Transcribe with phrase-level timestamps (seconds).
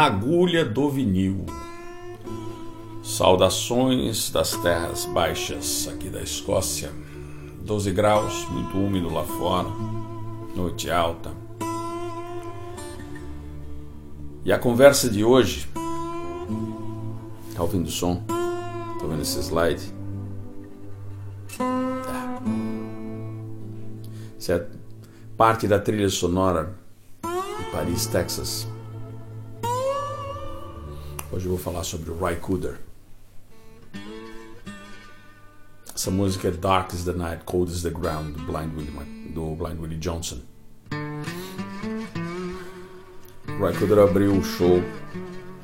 [0.00, 1.44] Na agulha do vinil.
[3.02, 6.90] Saudações das terras baixas aqui da Escócia.
[7.62, 9.68] 12 graus, muito úmido lá fora,
[10.56, 11.32] noite alta.
[14.42, 15.68] E a conversa de hoje.
[17.54, 18.24] Tá ouvindo o som?
[18.26, 19.92] Tá vendo esse slide?
[21.58, 22.42] Tá.
[24.38, 24.66] Isso é
[25.36, 26.74] parte da trilha sonora
[27.22, 28.69] de Paris, Texas.
[31.32, 32.80] Hoje eu vou falar sobre o Rycooder.
[35.94, 39.54] Essa música é Dark is the Night, Cold is the Ground, do Blind Willie, do
[39.54, 40.40] Blind Willie Johnson.
[43.46, 44.82] O Rycooder abriu o show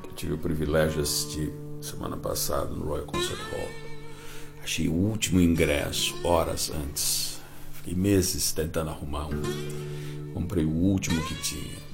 [0.02, 3.68] que eu tive o privilégio de assistir semana passada no Royal Concert Hall.
[4.62, 7.40] Achei o último ingresso horas antes.
[7.72, 9.42] Fiquei meses tentando arrumar um.
[10.32, 11.85] Comprei o último que tinha.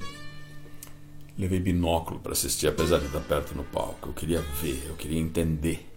[1.35, 4.09] Levei binóculo para assistir, apesar de estar perto no palco.
[4.09, 5.89] Eu queria ver, eu queria entender.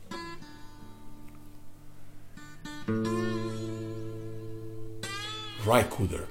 [5.62, 6.26] Ry Cooder,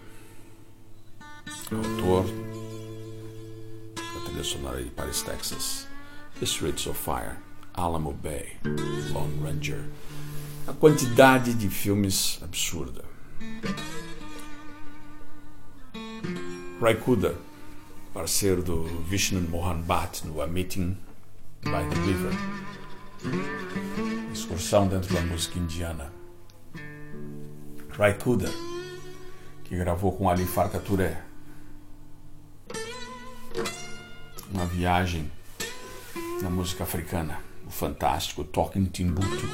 [1.72, 2.26] autor
[3.96, 5.88] da trilha sonora de Paris, Texas,
[6.40, 7.36] The Streets of Fire,
[7.74, 8.58] Alamo Bay,
[9.12, 9.84] Lone Ranger.
[10.66, 13.04] A quantidade de filmes absurda.
[16.82, 17.36] Ry Cooder
[18.16, 20.98] parceiro do Vishnu Mohan Bhatt no A Meeting
[21.66, 22.32] by the River.
[24.32, 26.14] Excursão dentro da música indiana.
[27.90, 28.50] Raikuda,
[29.66, 30.82] que gravou com Ali Farka.
[34.50, 35.30] Uma viagem
[36.42, 39.46] na música africana, o fantástico Talking Timbuktu.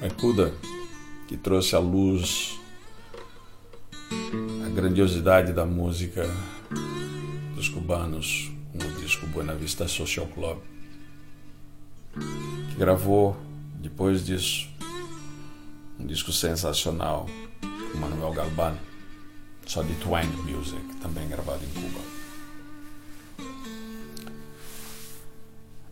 [0.00, 0.54] Raikuda,
[1.26, 2.57] que trouxe à luz
[4.80, 6.24] grandiosidade da música
[7.56, 10.58] dos cubanos com o disco Buena Vista Social Club,
[12.14, 13.36] que gravou
[13.74, 14.68] depois disso
[15.98, 17.26] um disco sensacional
[17.60, 18.76] com Manuel Galban,
[19.66, 22.00] só de twang music, também gravado em Cuba.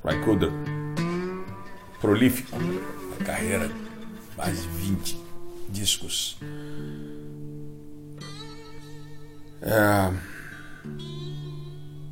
[0.04, 0.53] Ray Cooder,
[2.00, 3.68] prolífico, uma carreira
[4.36, 5.18] mais de 20
[5.70, 6.38] discos
[9.66, 10.12] é...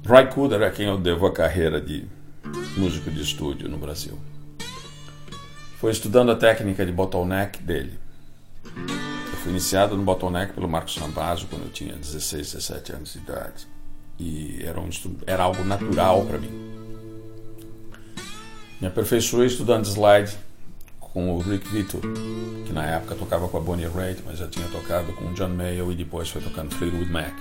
[0.06, 2.06] Roy Cooder é quem eu devo a carreira de
[2.76, 4.18] músico de estúdio no Brasil.
[5.78, 7.98] Foi estudando a técnica de bottleneck dele.
[8.64, 13.18] Eu fui iniciado no bottleneck pelo Marcos Rambazo quando eu tinha 16, 17 anos de
[13.20, 13.66] idade.
[14.18, 14.88] E era, um,
[15.26, 16.50] era algo natural para mim.
[18.80, 20.36] Me aperfeiçoei estudando slide
[21.14, 22.00] com o Rick Vito,
[22.66, 25.50] que na época tocava com a Bonnie Raitt, mas já tinha tocado com o John
[25.50, 27.32] Mayall e depois foi tocando Fleetwood Mac.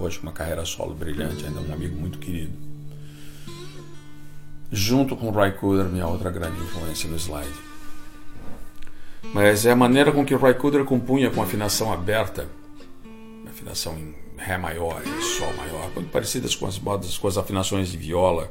[0.00, 2.52] Hoje uma carreira solo brilhante, ainda um amigo muito querido.
[4.72, 7.52] Junto com Ry Cooder, minha outra grande influência no slide.
[9.34, 12.48] Mas é a maneira com que Ry Cooder compunha com afinação aberta,
[13.46, 17.98] afinação em Ré maior e Sol maior, muito parecidas com as, com as afinações de
[17.98, 18.50] viola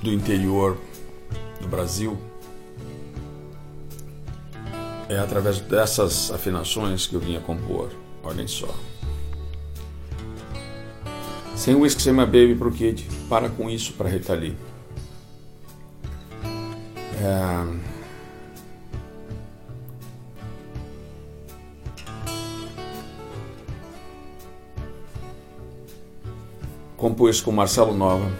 [0.00, 0.78] do interior
[1.60, 2.16] do Brasil,
[5.08, 7.90] é através dessas afinações que eu vinha compor.
[8.22, 8.68] Olhem só.
[11.56, 13.08] Sem whisky, sem my baby pro kid.
[13.28, 14.56] Para com isso para Rita Lee.
[17.20, 17.88] É...
[26.96, 28.30] Compôs com Marcelo Nova.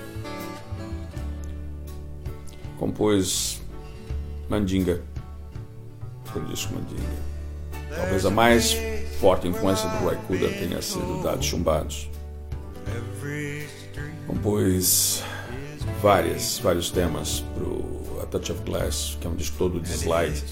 [2.79, 3.61] Compôs
[4.49, 5.03] Mandinga
[6.39, 7.03] por disco Mandinga.
[7.95, 8.77] Talvez a mais
[9.21, 12.09] forte influência do Raikuda tenha sido Dados Chumbados.
[14.27, 15.23] Compôs
[16.01, 20.45] várias, vários temas para A Touch of Glass, que é um disco todo de slide.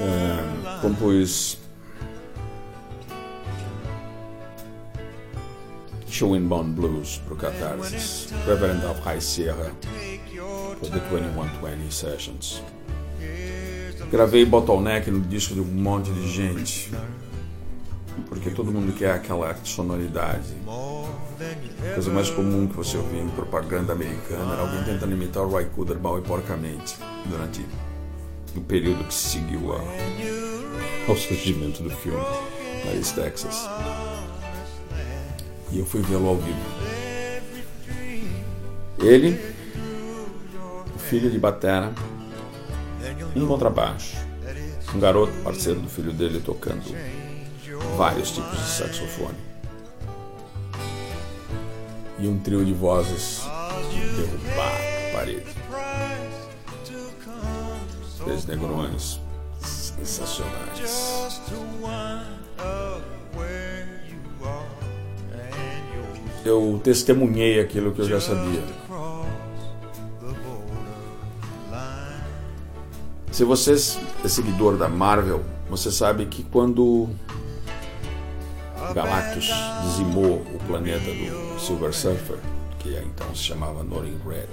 [0.00, 1.58] É, compôs
[6.20, 9.72] Bone Blues pro Catharsis, Reverend of High Sierra,
[10.80, 12.62] for the 2120 Sessions.
[14.10, 16.90] Gravei Bottleneck no disco de um monte de gente,
[18.28, 20.54] porque todo mundo quer aquela sonoridade.
[20.66, 25.50] A coisa mais comum que você ouvia em propaganda americana era alguém tentando imitar o
[25.50, 27.64] Roy Cooder mal e porcamente durante
[28.56, 32.20] o período que seguiu ao surgimento do filme
[32.84, 33.68] Paris, Texas.
[35.70, 36.58] E eu fui vê-lo ao vivo.
[38.98, 39.40] Ele,
[41.10, 41.92] filho de Batera,
[43.34, 44.16] um contrabaixo,
[44.94, 46.84] um garoto parceiro do filho dele tocando
[47.96, 49.34] vários tipos de saxofone
[52.16, 53.42] e um trio de vozes
[54.16, 55.52] derrubar a parede.
[58.24, 59.20] Três negrões
[59.58, 61.40] sensacionais.
[66.44, 68.62] Eu testemunhei aquilo que eu já sabia.
[73.40, 73.72] Se você
[74.22, 77.08] é seguidor da Marvel, você sabe que quando
[78.94, 79.50] Galactus
[79.82, 82.36] dizimou o planeta do Silver Surfer,
[82.80, 84.44] que então se chamava Norin Red,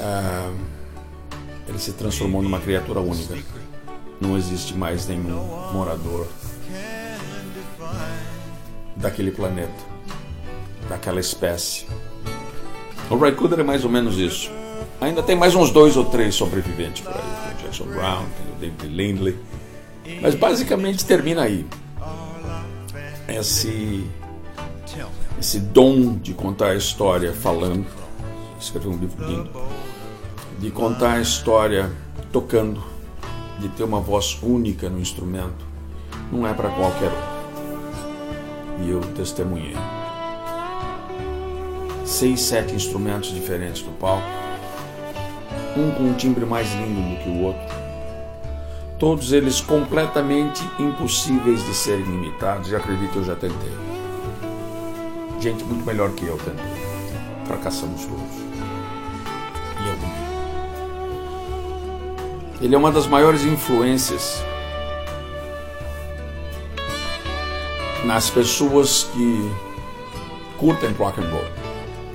[0.00, 0.52] ah,
[1.68, 3.38] ele se transformou numa criatura única.
[4.20, 6.26] Não existe mais nenhum morador
[8.96, 9.84] daquele planeta,
[10.88, 11.86] daquela espécie.
[13.08, 14.58] O Raikuder é mais ou menos isso.
[15.00, 17.22] Ainda tem mais uns dois ou três sobreviventes por aí.
[17.22, 18.24] Tem o Jackson Brown,
[18.60, 19.36] tem o David Lindley.
[20.20, 21.66] Mas basicamente termina aí.
[23.26, 24.04] Esse,
[25.38, 27.86] esse dom de contar a história falando.
[28.60, 29.50] Escrever um livro lindo.
[30.58, 31.90] De contar a história
[32.30, 32.82] tocando.
[33.58, 35.64] De ter uma voz única no instrumento.
[36.30, 38.84] Não é para qualquer um.
[38.84, 39.76] E eu testemunhei.
[42.04, 44.49] Seis, sete instrumentos diferentes no palco.
[45.76, 47.80] Um com um timbre mais lindo do que o outro
[49.00, 53.72] todos eles completamente impossíveis de serem imitados, e acredito eu já tentei.
[55.40, 56.84] Gente muito melhor que eu tentei.
[57.46, 58.20] Fracassamos todos.
[59.82, 59.96] E eu
[62.60, 64.44] Ele é uma das maiores influências
[68.04, 69.50] nas pessoas que
[70.58, 71.44] curtem rock and roll.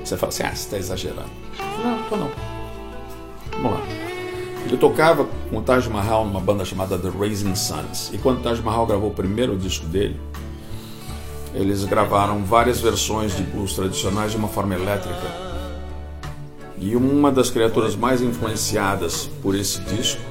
[0.03, 1.31] Você fala assim, ah, você está exagerando.
[1.83, 2.44] Não, tô não.
[3.65, 3.85] Vamos lá.
[4.65, 8.11] Ele tocava com o Taj Mahal numa banda chamada The Raising Suns.
[8.13, 10.19] E quando o Taj Mahal gravou o primeiro disco dele,
[11.53, 15.45] eles gravaram várias versões de blues tradicionais de uma forma elétrica.
[16.77, 20.21] E uma das criaturas mais influenciadas por esse disco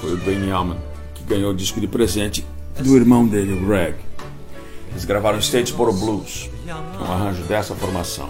[0.00, 0.78] foi o Dwayne Allman,
[1.14, 2.44] que ganhou o disco de presente
[2.78, 3.94] do irmão dele, o Greg.
[4.90, 6.50] Eles gravaram Statesboro Blues,
[7.00, 8.28] um arranjo dessa formação.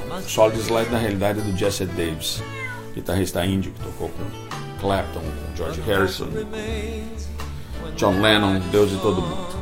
[0.52, 2.42] De slide, na realidade, é do Jesse Davis,
[2.94, 4.51] guitarrista índio que tocou com
[4.82, 5.22] Clapton,
[5.54, 6.26] George Harrison,
[7.96, 9.52] John Lennon, Deus e todo mundo.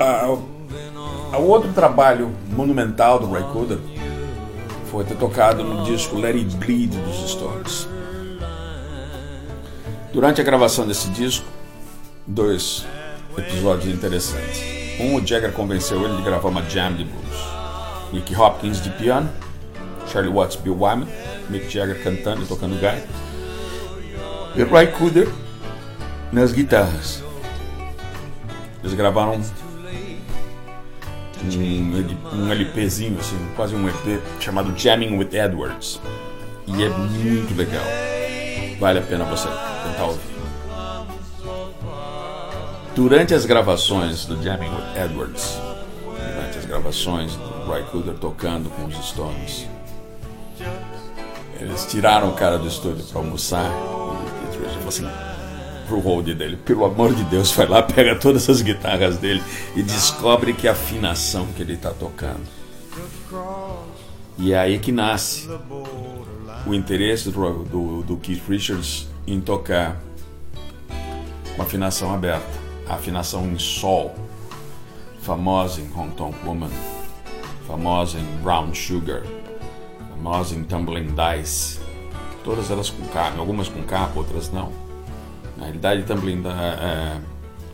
[0.00, 3.78] Ah, o outro trabalho monumental do Ray Cooder
[4.90, 7.86] foi ter tocado no disco Let It Bleed dos Stones.
[10.10, 11.44] Durante a gravação desse disco,
[12.26, 12.86] dois
[13.36, 14.62] episódios interessantes.
[14.98, 17.36] Um, o Jagger convenceu ele de gravar uma jam de blues.
[18.10, 19.28] Nick Hopkins de piano
[20.08, 21.08] Charlie Watts, Bill Wyman,
[21.48, 23.06] Mick Jagger cantando e tocando gaita,
[24.54, 25.28] e Ray Cooder
[26.32, 27.22] nas guitarras.
[28.82, 29.40] Eles gravaram
[31.44, 36.00] um, um LPzinho, assim, quase um EP, chamado Jamming with Edwards.
[36.66, 37.84] E é muito legal.
[38.78, 40.36] Vale a pena você tentar ouvir.
[42.94, 45.58] Durante as gravações do Jamming with Edwards,
[46.02, 49.66] durante as gravações do Ray Cooder tocando com os Stones,
[51.64, 53.70] eles tiraram o cara do estúdio para almoçar.
[53.70, 55.06] E ele falou assim
[55.86, 59.42] pro hold dele, pelo amor de Deus, vai lá, pega todas as guitarras dele
[59.74, 62.42] e descobre que afinação que ele está tocando.
[64.38, 65.48] E é aí que nasce
[66.66, 70.00] o interesse do, do, do Keith Richards em tocar
[71.54, 72.46] com afinação aberta,
[72.86, 74.14] a afinação em sol,
[75.22, 76.70] famosa em Hong Kong Woman,
[77.66, 79.22] famosa em Brown Sugar,
[80.22, 81.80] nós em Tumbling Dice,
[82.44, 84.72] todas elas com capa, algumas com capa, outras não.
[85.56, 87.20] Na realidade, Tumbling Dice, é,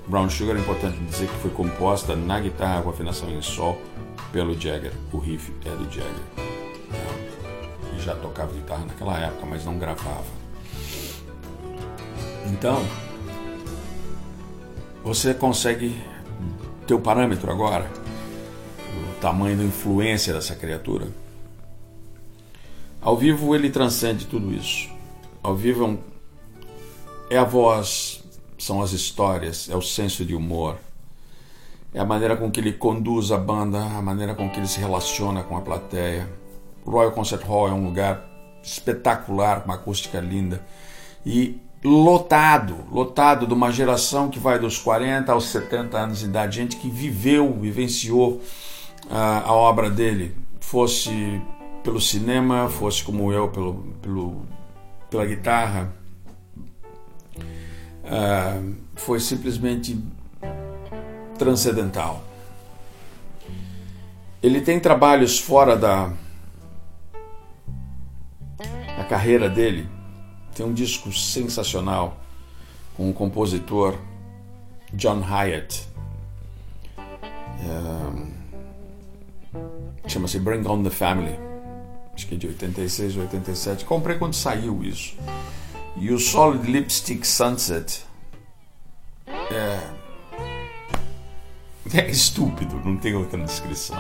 [0.07, 3.81] Brown Sugar é importante dizer que foi composta na guitarra com afinação em sol
[4.33, 4.93] pelo Jagger.
[5.13, 6.23] O riff é do Jagger.
[6.39, 10.43] É, ele já tocava guitarra naquela época, mas não gravava.
[12.47, 12.85] Então,
[15.05, 16.01] Você consegue
[16.87, 17.91] ter o parâmetro agora?
[19.11, 21.09] O tamanho da influência dessa criatura?
[23.03, 24.89] Ao vivo ele transcende tudo isso.
[25.43, 25.99] Ao vivo é, um,
[27.31, 28.23] é a voz,
[28.57, 30.79] são as histórias, é o senso de humor,
[31.93, 34.79] é a maneira com que ele conduz a banda, a maneira com que ele se
[34.79, 36.29] relaciona com a plateia.
[36.85, 38.25] O Royal Concert Hall é um lugar
[38.63, 40.65] espetacular, com uma acústica linda
[41.27, 46.57] e lotado, lotado de uma geração que vai dos 40 aos 70 anos de idade,
[46.57, 48.41] gente que viveu, vivenciou
[49.07, 51.43] uh, a obra dele, fosse
[51.83, 54.47] pelo cinema, fosse como eu pelo, pelo
[55.13, 55.93] pela guitarra,
[57.37, 60.03] uh, foi simplesmente
[61.39, 62.25] transcendental.
[64.43, 66.11] Ele tem trabalhos fora da,
[68.97, 69.87] da carreira dele.
[70.55, 72.17] Tem um disco sensacional
[72.97, 73.99] com o compositor
[74.95, 75.87] John Hyatt.
[77.61, 78.33] Uh,
[80.09, 81.52] Chama-se Bring On the Family
[82.15, 83.85] acho que é de 86 ou 87.
[83.85, 85.17] Comprei quando saiu isso.
[85.97, 88.05] E o Solid Lipstick Sunset
[89.27, 89.81] é,
[91.99, 93.97] é estúpido, não tem outra descrição.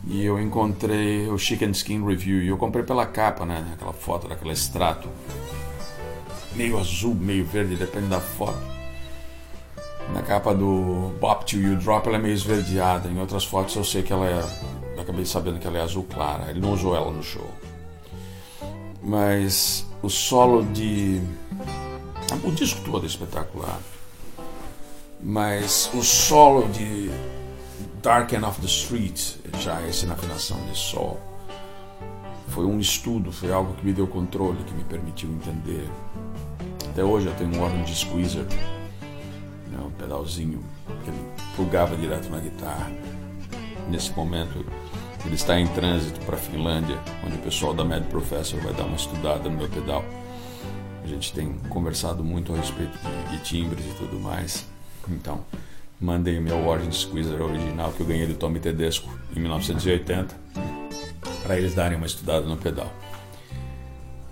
[0.09, 3.65] e eu encontrei o Chicken Skin Review e eu comprei pela capa, né?
[3.73, 5.07] Aquela foto daquele extrato
[6.55, 8.59] meio azul, meio verde, depende da foto.
[10.13, 13.07] Na capa do Bop to You Drop ela é meio esverdeada.
[13.07, 14.43] Em outras fotos eu sei que ela é.
[14.95, 16.49] Eu acabei sabendo que ela é azul clara.
[16.49, 17.47] Ele não usou ela no show.
[19.03, 21.21] Mas o solo de.
[22.43, 23.79] O disco todo é espetacular.
[25.21, 27.11] Mas o solo de
[28.01, 31.19] Dark End of the Street, já esse na afinação de sol.
[32.47, 35.85] Foi um estudo, foi algo que me deu controle, que me permitiu entender.
[36.89, 38.45] Até hoje eu tenho um órgão de squeezer,
[39.67, 40.63] né, um pedalzinho
[41.03, 42.89] que ele plugava direto na guitarra.
[43.89, 44.65] Nesse momento
[45.25, 48.85] ele está em trânsito para a Finlândia, onde o pessoal da Mad Professor vai dar
[48.85, 50.05] uma estudada no meu pedal.
[51.03, 54.65] A gente tem conversado muito a respeito de, de timbres e tudo mais.
[55.09, 55.43] Então,
[55.99, 60.33] mandei o meu Orange Squeezer original que eu ganhei do Tommy Tedesco em 1980
[61.43, 62.91] para eles darem uma estudada no pedal.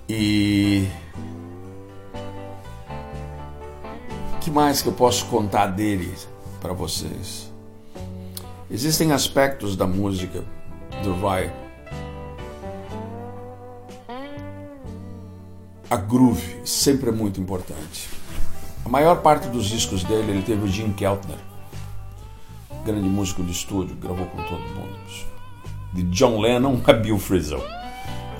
[0.08, 0.88] E
[4.40, 6.14] que mais que eu posso contar dele
[6.62, 7.52] para vocês?
[8.72, 10.44] Existem aspectos da música
[11.04, 11.52] do Vai
[15.90, 18.10] a groove sempre é muito importante.
[18.86, 21.47] A maior parte dos discos dele ele teve o Jim Keltner
[22.88, 24.98] grande músico de estúdio, gravou com todo mundo.
[25.92, 27.62] De John Lennon a Bill Frisell.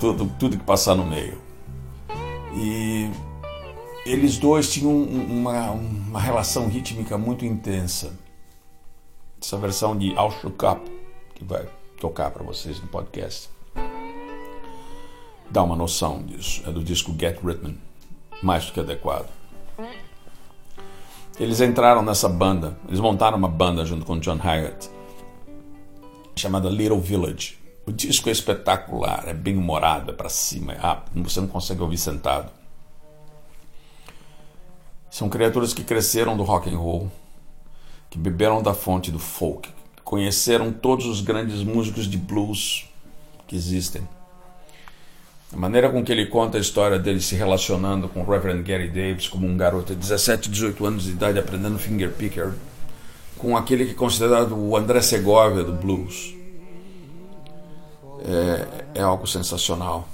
[0.00, 1.38] Tudo, tudo que passar no meio.
[2.54, 3.10] E
[4.06, 8.18] eles dois tinham uma, uma relação rítmica muito intensa.
[9.40, 10.90] Essa versão de All Shook Up,
[11.34, 11.68] que vai
[12.00, 13.50] tocar para vocês no podcast,
[15.50, 16.62] dá uma noção disso.
[16.66, 17.74] É do disco Get Rhythm,
[18.42, 19.28] mais do que adequado.
[21.40, 24.90] Eles entraram nessa banda, eles montaram uma banda junto com John Hyatt,
[26.34, 27.56] chamada Little Village.
[27.86, 31.80] O disco é espetacular, é bem humorado, é para cima, é rápido, você não consegue
[31.80, 32.50] ouvir sentado.
[35.08, 37.08] São criaturas que cresceram do rock and roll,
[38.10, 39.70] que beberam da fonte do folk,
[40.02, 42.84] conheceram todos os grandes músicos de blues
[43.46, 44.02] que existem.
[45.52, 48.88] A maneira com que ele conta a história dele se relacionando com o Reverend Gary
[48.88, 52.52] Davis como um garoto de 17, 18 anos de idade aprendendo finger picker
[53.38, 56.34] com aquele que é considerado o André Segovia do blues.
[58.24, 60.08] É, é algo sensacional.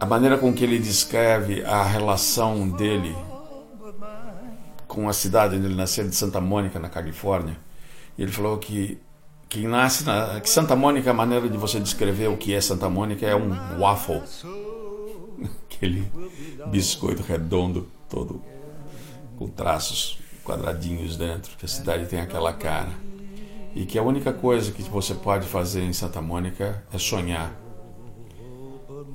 [0.00, 3.14] A maneira com que ele descreve a relação dele
[4.86, 7.56] com a cidade onde ele nasceu, de Santa Mônica, na Califórnia.
[8.16, 8.98] Ele falou que
[9.54, 12.90] que nasce na que Santa Mônica, a maneira de você descrever o que é Santa
[12.90, 14.20] Mônica é um waffle.
[15.70, 16.10] Aquele
[16.66, 18.42] biscoito redondo, todo
[19.36, 22.90] com traços quadradinhos dentro, que a cidade tem aquela cara.
[23.76, 27.52] E que a única coisa que você pode fazer em Santa Mônica é sonhar.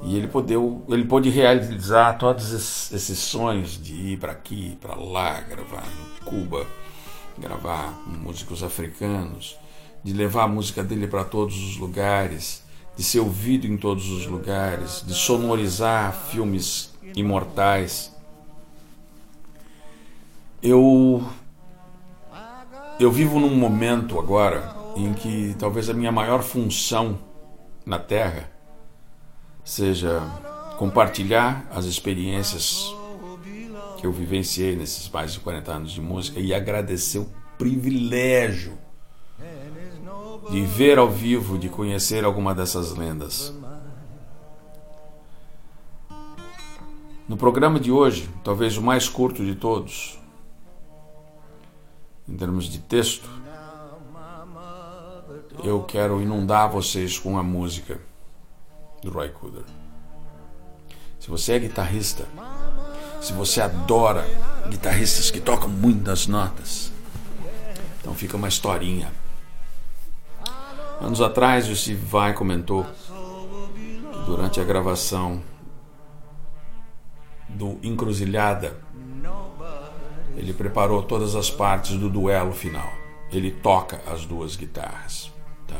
[0.03, 2.53] E ele podeu, ele pôde realizar todos
[2.93, 6.65] esses sonhos de ir para aqui, para lá, gravar em Cuba,
[7.37, 9.57] gravar músicos africanos,
[10.03, 12.63] de levar a música dele para todos os lugares,
[12.95, 18.15] de ser ouvido em todos os lugares, de sonorizar filmes imortais.
[20.61, 21.23] Eu
[22.99, 27.17] eu vivo num momento agora em que talvez a minha maior função
[27.85, 28.51] na Terra
[29.63, 30.21] seja
[30.77, 32.93] compartilhar as experiências
[33.97, 38.77] que eu vivenciei nesses mais de 40 anos de música e agradecer o privilégio
[40.49, 43.53] de ver ao vivo, de conhecer alguma dessas lendas.
[47.27, 50.19] No programa de hoje, talvez o mais curto de todos,
[52.27, 53.29] em termos de texto,
[55.63, 57.99] eu quero inundar vocês com a música
[59.03, 59.63] do Roy Cooder.
[61.19, 62.25] Se você é guitarrista,
[63.21, 64.25] se você adora
[64.69, 66.91] guitarristas que tocam muitas notas,
[67.99, 69.11] então fica uma historinha.
[71.01, 75.41] Anos atrás, o Steve Vai comentou que durante a gravação
[77.47, 78.77] do Encruzilhada,
[80.35, 82.91] ele preparou todas as partes do duelo final.
[83.31, 85.31] Ele toca as duas guitarras.
[85.65, 85.77] Tá?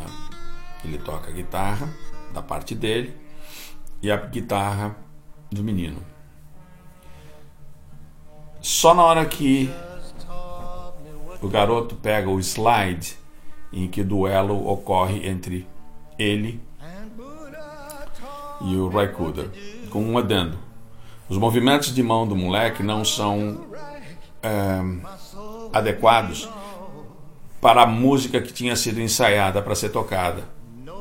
[0.86, 1.94] Ele toca a guitarra
[2.34, 3.16] da parte dele
[4.02, 4.96] e a guitarra
[5.52, 6.02] do menino.
[8.62, 9.70] Só na hora que
[11.42, 13.19] o garoto pega o slide
[13.72, 15.68] em que duelo ocorre entre
[16.18, 16.62] ele
[18.62, 19.52] e o Raikuda,
[19.90, 20.58] com um adendo.
[21.30, 23.66] Os movimentos de mão do moleque não são
[24.42, 24.82] é,
[25.72, 26.50] adequados
[27.62, 30.44] para a música que tinha sido ensaiada para ser tocada.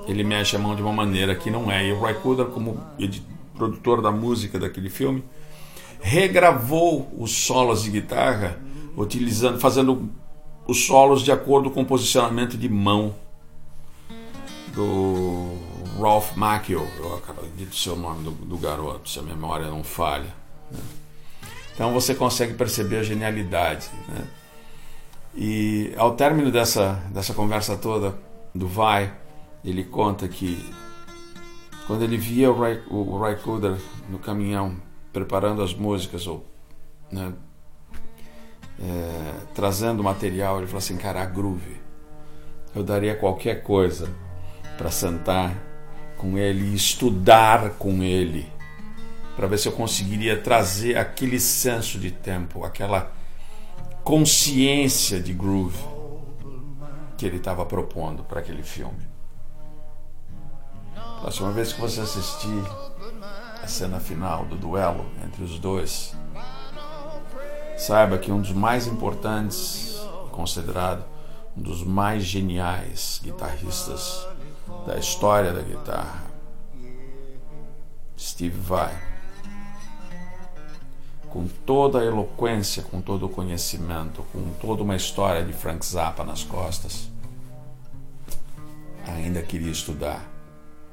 [0.06, 1.86] Ele mexe a mão de uma maneira que não é.
[1.86, 2.80] E o Raikuda, como
[3.54, 5.22] produtor da música daquele filme,
[6.00, 8.58] regravou os solos de guitarra,
[8.96, 10.08] utilizando, fazendo
[10.68, 13.14] os solos de acordo com o posicionamento de mão
[14.74, 15.56] do
[15.98, 20.32] Ralph Macchio, eu acredito o seu nome do, do, garoto, se a memória não falha.
[20.70, 20.78] Né?
[21.74, 23.88] Então você consegue perceber a genialidade.
[24.08, 24.28] Né?
[25.34, 28.14] E ao término dessa, dessa conversa toda
[28.54, 29.14] do Vai,
[29.64, 30.62] ele conta que
[31.86, 33.78] quando ele via o Ray, o Ray Cooder
[34.10, 34.76] no caminhão
[35.14, 36.44] preparando as músicas ou
[37.10, 37.32] né,
[38.80, 41.80] é, trazendo material, ele falou assim: cara, a groove.
[42.74, 44.08] Eu daria qualquer coisa
[44.76, 45.54] para sentar
[46.16, 48.50] com ele e estudar com ele,
[49.36, 53.10] para ver se eu conseguiria trazer aquele senso de tempo, aquela
[54.04, 55.82] consciência de groove
[57.16, 59.08] que ele estava propondo para aquele filme.
[61.20, 62.62] Próxima vez que você assistir
[63.62, 66.16] a cena final do duelo entre os dois,
[67.78, 69.98] saiba que um dos mais importantes,
[70.32, 71.04] considerado
[71.56, 74.26] um dos mais geniais guitarristas
[74.86, 76.24] da história da guitarra,
[78.18, 78.94] Steve Vai,
[81.30, 86.24] com toda a eloquência, com todo o conhecimento, com toda uma história de Frank Zappa
[86.24, 87.08] nas costas,
[89.06, 90.26] ainda queria estudar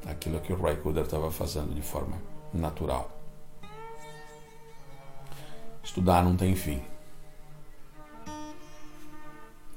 [0.05, 2.17] aquilo que o Roy Cooder estava fazendo de forma
[2.53, 3.14] natural.
[5.95, 6.81] Estudar não tem fim.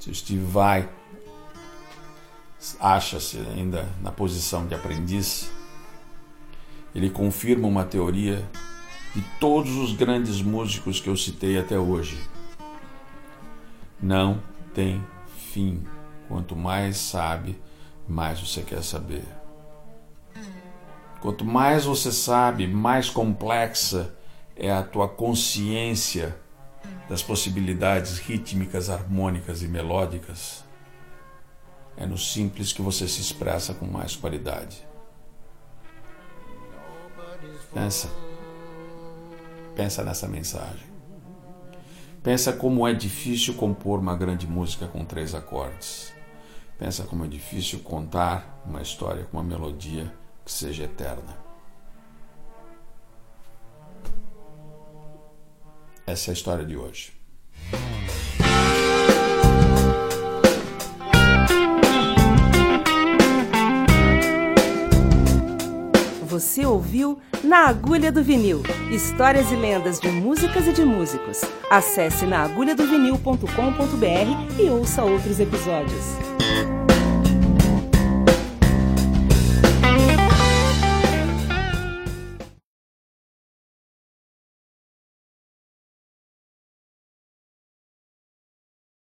[0.00, 0.88] Se Steve vai,
[2.80, 5.48] acha-se ainda na posição de aprendiz,
[6.92, 8.44] ele confirma uma teoria
[9.14, 12.20] de todos os grandes músicos que eu citei até hoje.
[14.02, 14.42] Não
[14.74, 15.00] tem
[15.52, 15.84] fim.
[16.26, 17.56] Quanto mais sabe,
[18.08, 19.22] mais você quer saber.
[21.20, 24.17] Quanto mais você sabe, mais complexa
[24.58, 26.36] é a tua consciência
[27.08, 30.64] das possibilidades rítmicas, harmônicas e melódicas.
[31.96, 34.86] É no simples que você se expressa com mais qualidade.
[37.72, 38.10] Pensa.
[39.76, 40.88] Pensa nessa mensagem.
[42.22, 46.12] Pensa como é difícil compor uma grande música com três acordes.
[46.76, 50.12] Pensa como é difícil contar uma história com uma melodia
[50.44, 51.47] que seja eterna.
[56.08, 57.12] Essa é a história de hoje.
[66.26, 71.42] Você ouviu Na Agulha do Vinil Histórias e lendas de músicas e de músicos.
[71.70, 76.27] Acesse naagulhadovinil.com.br e ouça outros episódios.